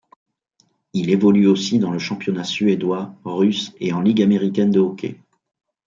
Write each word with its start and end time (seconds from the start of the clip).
Il 0.93 1.11
évolue 1.11 1.45
aussi 1.45 1.77
dans 1.77 1.91
le 1.91 1.99
championnat 1.99 2.43
suédois, 2.43 3.13
russe 3.23 3.71
et 3.79 3.93
en 3.93 4.01
Ligue 4.01 4.23
américaine 4.23 4.71
de 4.71 4.79
hockey. 4.79 5.19